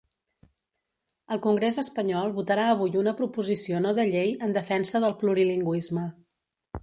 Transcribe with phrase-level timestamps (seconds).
[1.35, 6.07] El congrés espanyol votarà avui una proposició no de llei en defensa del plurilingüisme.